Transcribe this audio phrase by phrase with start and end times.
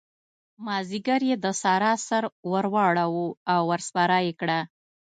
[0.65, 4.59] مازديګر يې د سارا سر ور واړاوو او ور سپره يې کړه.